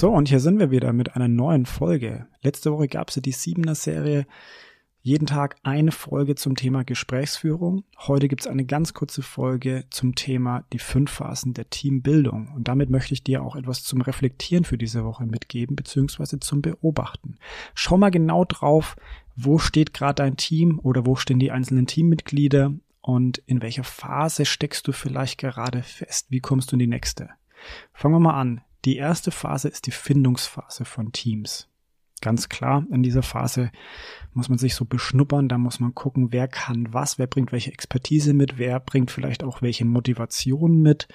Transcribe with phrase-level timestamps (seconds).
[0.00, 2.26] So, und hier sind wir wieder mit einer neuen Folge.
[2.40, 4.26] Letzte Woche gab es ja die Siebener Serie.
[5.02, 7.84] Jeden Tag eine Folge zum Thema Gesprächsführung.
[7.98, 12.50] Heute gibt es eine ganz kurze Folge zum Thema die fünf Phasen der Teambildung.
[12.56, 16.62] Und damit möchte ich dir auch etwas zum Reflektieren für diese Woche mitgeben, beziehungsweise zum
[16.62, 17.36] Beobachten.
[17.74, 18.96] Schau mal genau drauf,
[19.36, 22.72] wo steht gerade dein Team oder wo stehen die einzelnen Teammitglieder
[23.02, 26.28] und in welcher Phase steckst du vielleicht gerade fest?
[26.30, 27.28] Wie kommst du in die nächste?
[27.92, 28.62] Fangen wir mal an.
[28.84, 31.68] Die erste Phase ist die Findungsphase von Teams.
[32.22, 33.70] Ganz klar, in dieser Phase
[34.34, 37.72] muss man sich so beschnuppern, da muss man gucken, wer kann was, wer bringt welche
[37.72, 41.08] Expertise mit, wer bringt vielleicht auch welche Motivation mit,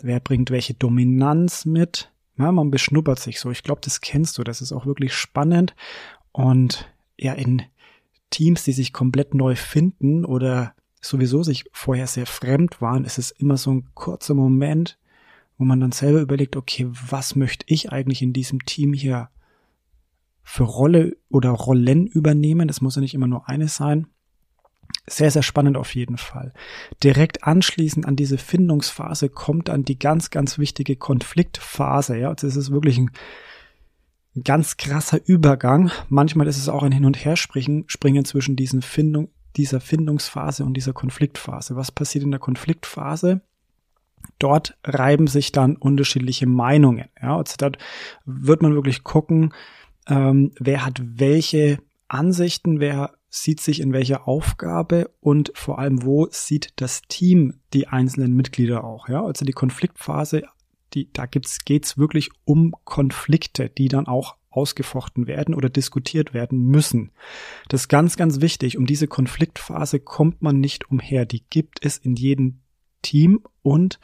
[0.00, 2.10] wer bringt welche Dominanz mit.
[2.38, 3.50] Ja, man beschnuppert sich so.
[3.50, 4.44] Ich glaube, das kennst du.
[4.44, 5.74] Das ist auch wirklich spannend.
[6.32, 7.62] Und ja, in
[8.30, 13.30] Teams, die sich komplett neu finden oder sowieso sich vorher sehr fremd waren, ist es
[13.32, 14.98] immer so ein kurzer Moment,
[15.58, 19.28] wo man dann selber überlegt, okay, was möchte ich eigentlich in diesem Team hier
[20.42, 22.68] für Rolle oder Rollen übernehmen?
[22.68, 24.06] Das muss ja nicht immer nur eine sein.
[25.06, 26.54] Sehr, sehr spannend auf jeden Fall.
[27.02, 32.16] Direkt anschließend an diese Findungsphase kommt dann die ganz, ganz wichtige Konfliktphase.
[32.16, 33.10] Ja, das ist wirklich ein
[34.44, 35.90] ganz krasser Übergang.
[36.08, 40.74] Manchmal ist es auch ein Hin- und Herspringen springen zwischen diesen Findung, dieser Findungsphase und
[40.74, 41.74] dieser Konfliktphase.
[41.74, 43.42] Was passiert in der Konfliktphase?
[44.38, 47.06] Dort reiben sich dann unterschiedliche Meinungen.
[47.20, 47.78] Ja, also dort
[48.24, 49.52] wird man wirklich gucken,
[50.08, 56.28] ähm, wer hat welche Ansichten, wer sieht sich in welcher Aufgabe und vor allem, wo
[56.30, 59.08] sieht das Team die einzelnen Mitglieder auch.
[59.08, 60.44] Ja, also die Konfliktphase,
[60.94, 66.66] die, da gibt's, geht's wirklich um Konflikte, die dann auch ausgefochten werden oder diskutiert werden
[66.66, 67.10] müssen.
[67.68, 68.78] Das ist ganz, ganz wichtig.
[68.78, 71.26] Um diese Konfliktphase kommt man nicht umher.
[71.26, 72.60] Die gibt es in jedem
[73.02, 73.98] Team und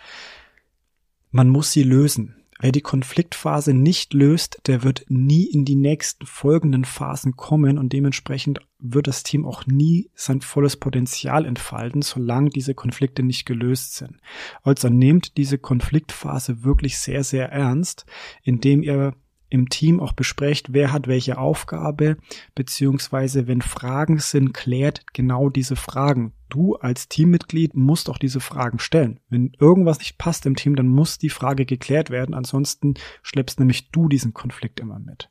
[1.30, 2.36] man muss sie lösen.
[2.60, 7.92] Wer die Konfliktphase nicht löst, der wird nie in die nächsten folgenden Phasen kommen und
[7.92, 13.96] dementsprechend wird das Team auch nie sein volles Potenzial entfalten, solange diese Konflikte nicht gelöst
[13.96, 14.18] sind.
[14.62, 18.06] Also nehmt diese Konfliktphase wirklich sehr, sehr ernst,
[18.42, 19.14] indem ihr
[19.54, 22.16] im Team auch besprecht, wer hat welche Aufgabe,
[22.56, 26.32] beziehungsweise wenn Fragen sind, klärt genau diese Fragen.
[26.48, 29.20] Du als Teammitglied musst auch diese Fragen stellen.
[29.28, 32.34] Wenn irgendwas nicht passt im Team, dann muss die Frage geklärt werden.
[32.34, 35.30] Ansonsten schleppst nämlich du diesen Konflikt immer mit.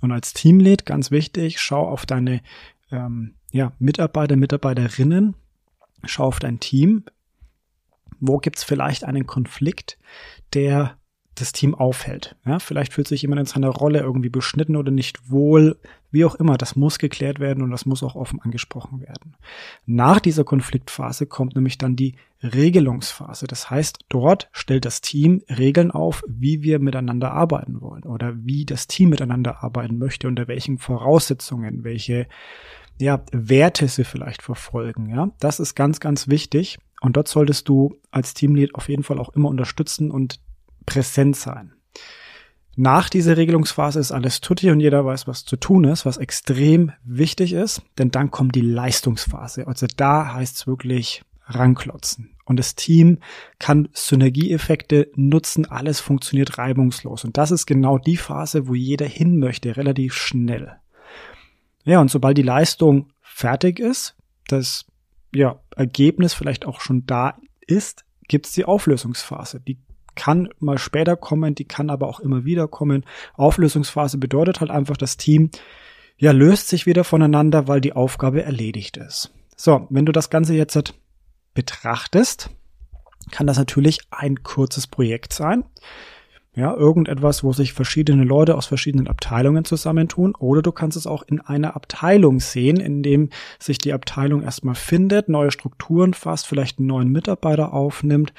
[0.00, 2.40] Und als Teamlead, ganz wichtig, schau auf deine
[2.90, 5.34] ähm, ja, Mitarbeiter, Mitarbeiterinnen,
[6.04, 7.04] schau auf dein Team.
[8.18, 9.98] Wo gibt's vielleicht einen Konflikt,
[10.54, 10.98] der
[11.38, 12.36] das Team aufhält.
[12.46, 15.78] Ja, vielleicht fühlt sich jemand in seiner Rolle irgendwie beschnitten oder nicht wohl,
[16.10, 16.56] wie auch immer.
[16.56, 19.36] Das muss geklärt werden und das muss auch offen angesprochen werden.
[19.86, 23.46] Nach dieser Konfliktphase kommt nämlich dann die Regelungsphase.
[23.46, 28.64] Das heißt, dort stellt das Team Regeln auf, wie wir miteinander arbeiten wollen oder wie
[28.64, 32.26] das Team miteinander arbeiten möchte, unter welchen Voraussetzungen, welche
[33.00, 35.08] ja, Werte sie vielleicht verfolgen.
[35.10, 36.78] Ja, das ist ganz, ganz wichtig.
[37.00, 40.40] Und dort solltest du als Teamlead auf jeden Fall auch immer unterstützen und
[40.88, 41.74] präsent sein.
[42.76, 46.92] Nach dieser Regelungsphase ist alles tutti und jeder weiß, was zu tun ist, was extrem
[47.04, 49.66] wichtig ist, denn dann kommt die Leistungsphase.
[49.66, 52.36] Also da heißt es wirklich ranklotzen.
[52.44, 53.18] Und das Team
[53.58, 57.24] kann Synergieeffekte nutzen, alles funktioniert reibungslos.
[57.24, 60.76] Und das ist genau die Phase, wo jeder hin möchte, relativ schnell.
[61.84, 64.14] Ja, und sobald die Leistung fertig ist,
[64.46, 64.86] das
[65.34, 69.60] ja, Ergebnis vielleicht auch schon da ist, gibt es die Auflösungsphase.
[69.60, 69.78] Die
[70.18, 73.04] kann mal später kommen, die kann aber auch immer wieder kommen.
[73.34, 75.50] Auflösungsphase bedeutet halt einfach, das Team
[76.16, 79.30] ja löst sich wieder voneinander, weil die Aufgabe erledigt ist.
[79.56, 80.94] So, wenn du das Ganze jetzt halt
[81.54, 82.50] betrachtest,
[83.30, 85.62] kann das natürlich ein kurzes Projekt sein.
[86.52, 90.34] Ja, irgendetwas, wo sich verschiedene Leute aus verschiedenen Abteilungen zusammentun.
[90.34, 93.30] Oder du kannst es auch in einer Abteilung sehen, in dem
[93.60, 98.32] sich die Abteilung erstmal findet, neue Strukturen fasst, vielleicht einen neuen Mitarbeiter aufnimmt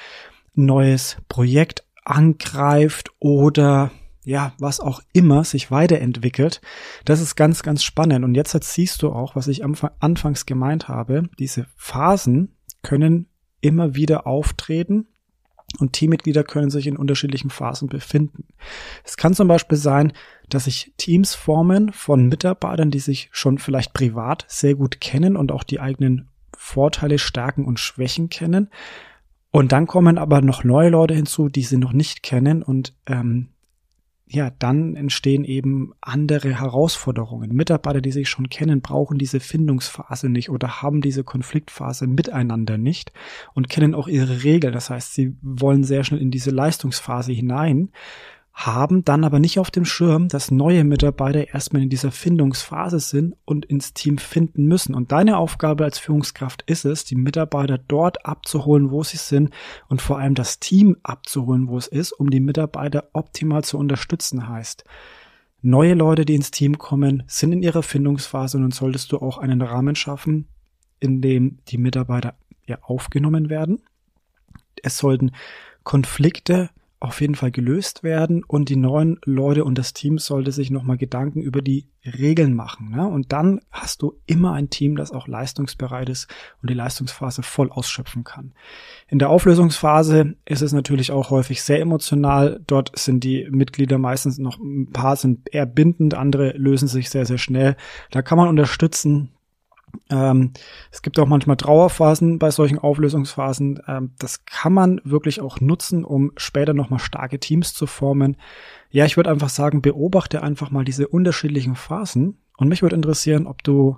[0.66, 3.92] neues Projekt angreift oder
[4.24, 6.62] ja, was auch immer sich weiterentwickelt.
[7.06, 8.26] Das ist ganz, ganz spannend.
[8.26, 11.24] Und jetzt siehst du auch, was ich anfangs gemeint habe.
[11.40, 13.28] Diese Phasen können
[13.62, 15.08] immer wieder auftreten
[15.78, 18.46] und Teammitglieder können sich in unterschiedlichen Phasen befinden.
[19.04, 20.14] Es kann zum Beispiel sein,
[20.50, 25.52] dass sich Teams formen von Mitarbeitern, die sich schon vielleicht privat sehr gut kennen und
[25.52, 28.70] auch die eigenen Vorteile, Stärken und Schwächen kennen.
[29.52, 33.50] Und dann kommen aber noch neue Leute hinzu, die sie noch nicht kennen und ähm,
[34.32, 37.52] ja, dann entstehen eben andere Herausforderungen.
[37.52, 43.12] Mitarbeiter, die sich schon kennen, brauchen diese Findungsphase nicht oder haben diese Konfliktphase miteinander nicht
[43.56, 44.72] und kennen auch ihre Regeln.
[44.72, 47.90] Das heißt, sie wollen sehr schnell in diese Leistungsphase hinein,
[48.66, 53.38] haben dann aber nicht auf dem Schirm, dass neue Mitarbeiter erstmal in dieser Findungsphase sind
[53.46, 54.96] und ins Team finden müssen.
[54.96, 59.52] Und deine Aufgabe als Führungskraft ist es, die Mitarbeiter dort abzuholen, wo sie sind
[59.88, 64.50] und vor allem das Team abzuholen, wo es ist, um die Mitarbeiter optimal zu unterstützen
[64.50, 64.84] heißt.
[65.62, 69.38] Neue Leute, die ins Team kommen, sind in ihrer Findungsphase und dann solltest du auch
[69.38, 70.50] einen Rahmen schaffen,
[71.00, 72.36] in dem die Mitarbeiter
[72.68, 73.82] ja aufgenommen werden.
[74.84, 75.32] Es sollten
[75.84, 76.70] Konflikte
[77.02, 80.98] auf jeden Fall gelöst werden und die neuen Leute und das Team sollte sich nochmal
[80.98, 82.90] Gedanken über die Regeln machen.
[82.90, 83.08] Ne?
[83.08, 86.28] Und dann hast du immer ein Team, das auch leistungsbereit ist
[86.62, 88.54] und die Leistungsphase voll ausschöpfen kann.
[89.08, 92.60] In der Auflösungsphase ist es natürlich auch häufig sehr emotional.
[92.68, 97.26] Dort sind die Mitglieder meistens noch ein paar sind eher bindend, andere lösen sich sehr,
[97.26, 97.78] sehr schnell.
[98.12, 99.32] Da kann man unterstützen,
[100.10, 100.54] ähm,
[100.92, 103.82] es gibt auch manchmal Trauerphasen bei solchen Auflösungsphasen.
[103.88, 108.38] Ähm, das kann man wirklich auch nutzen, um später nochmal starke Teams zu formen.
[108.90, 112.38] Ja, ich würde einfach sagen, beobachte einfach mal diese unterschiedlichen Phasen.
[112.58, 113.98] Und mich würde interessieren, ob du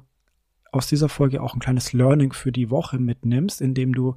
[0.72, 4.16] aus dieser Folge auch ein kleines Learning für die Woche mitnimmst, indem du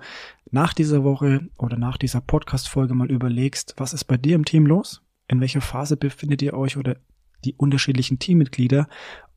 [0.51, 4.67] nach dieser Woche oder nach dieser Podcast-Folge mal überlegst, was ist bei dir im Team
[4.67, 5.03] los?
[5.27, 6.97] In welcher Phase befindet ihr euch oder
[7.45, 8.89] die unterschiedlichen Teammitglieder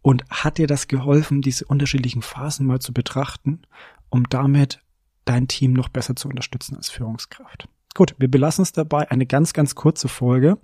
[0.02, 3.62] und hat dir das geholfen, diese unterschiedlichen Phasen mal zu betrachten,
[4.10, 4.82] um damit
[5.26, 7.68] dein Team noch besser zu unterstützen als Führungskraft?
[7.94, 9.10] Gut, wir belassen es dabei.
[9.10, 10.58] Eine ganz, ganz kurze Folge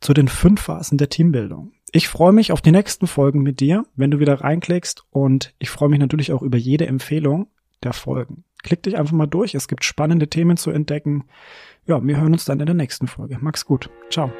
[0.00, 1.72] zu den fünf Phasen der Teambildung.
[1.92, 5.70] Ich freue mich auf die nächsten Folgen mit dir, wenn du wieder reinklickst und ich
[5.70, 7.48] freue mich natürlich auch über jede Empfehlung
[7.82, 8.44] der Folgen.
[8.62, 9.54] Klick dich einfach mal durch.
[9.54, 11.24] Es gibt spannende Themen zu entdecken.
[11.86, 13.38] Ja, wir hören uns dann in der nächsten Folge.
[13.40, 13.90] Mach's gut.
[14.10, 14.30] Ciao.